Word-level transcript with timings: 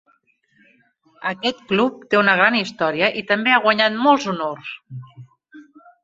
Aquest 1.31 1.59
club 1.71 1.99
té 2.13 2.19
una 2.21 2.33
gran 2.39 2.57
història 2.59 3.09
i 3.21 3.23
també 3.33 3.53
ha 3.57 3.63
guanyat 3.65 3.99
molts 4.07 4.25
honors! 4.33 4.73